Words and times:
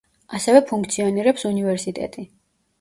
ასევე 0.37 0.61
ფუნქციონირებს 0.71 1.47
უნივერსიტეტი. 1.53 2.29